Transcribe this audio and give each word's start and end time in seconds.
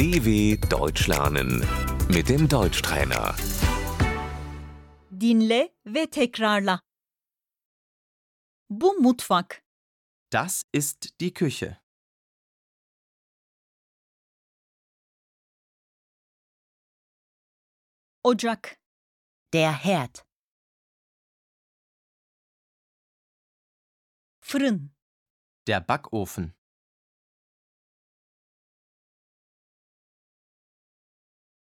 DW 0.00 0.56
Deutsch 0.70 1.08
lernen 1.08 1.60
mit 2.08 2.30
dem 2.30 2.48
Deutschtrainer. 2.48 3.36
Dinle 5.10 5.74
ve 5.84 6.06
tekrarla. 6.10 6.80
Bu 8.70 8.94
mutfak. 9.02 9.62
Das 10.32 10.62
ist 10.72 11.20
die 11.20 11.34
Küche. 11.34 11.82
Ocak. 18.22 18.78
Der 19.52 19.72
Herd. 19.84 20.24
Fırın. 24.40 24.94
Der 25.66 25.80
Backofen. 25.80 26.59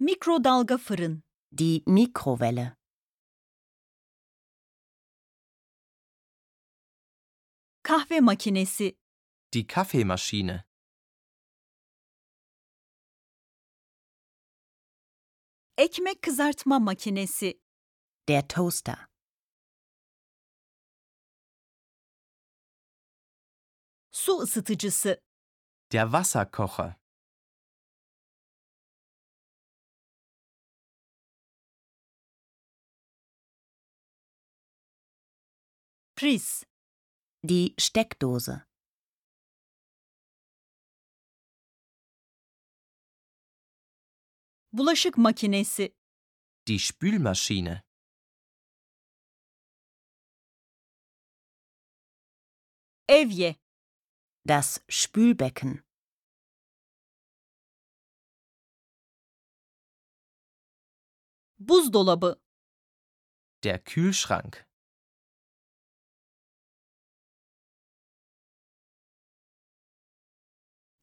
Mikrodalga 0.00 0.78
fırın. 0.78 1.22
Die 1.58 1.82
Mikrowelle. 1.86 2.76
Kahve 7.82 8.20
makinesi. 8.20 8.98
Die 9.52 9.66
Kaffeemaschine. 9.66 10.64
Ekmek 15.78 16.22
kızartma 16.22 16.78
makinesi. 16.78 17.60
Der 18.28 18.48
Toaster. 18.48 19.06
Su 24.10 24.38
ısıtıcısı. 24.38 25.20
Der 25.92 26.04
Wasserkocher. 26.04 26.99
Priz. 36.20 36.66
Die 37.42 37.74
Steckdose. 37.78 38.66
Bulaşık 44.72 45.18
makinesi. 45.18 45.96
Die 46.66 46.78
Spülmaschine. 46.78 47.82
Evye. 53.08 53.56
Das 54.48 54.80
Spülbecken. 54.88 55.84
Buzdolabı. 61.58 62.40
Der 63.64 63.84
Kühlschrank. 63.84 64.69